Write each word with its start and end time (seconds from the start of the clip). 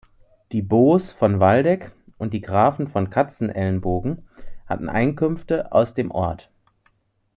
Die 0.51 0.63
Boos 0.63 1.11
von 1.11 1.39
Waldeck 1.39 1.91
und 2.17 2.33
die 2.33 2.41
Grafen 2.41 2.87
von 2.87 3.11
Katzenelnbogen 3.11 4.27
hatten 4.65 4.89
Einkünfte 4.89 5.71
aus 5.71 5.93
dem 5.93 6.09
Ort. 6.09 6.49